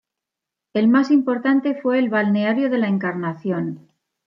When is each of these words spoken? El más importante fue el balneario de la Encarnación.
El 0.73 0.87
más 0.87 1.11
importante 1.11 1.79
fue 1.79 1.99
el 1.99 2.09
balneario 2.09 2.71
de 2.71 2.79
la 2.79 2.87
Encarnación. 2.87 3.87